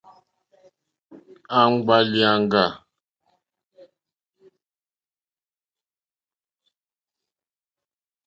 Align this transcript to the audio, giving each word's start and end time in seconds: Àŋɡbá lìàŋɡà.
Àŋɡbá 1.59 1.97
lìàŋɡà. 2.11 2.63